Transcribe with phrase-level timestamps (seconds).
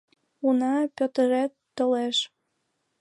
[0.47, 2.17] Уна, Пӧтырет толеш.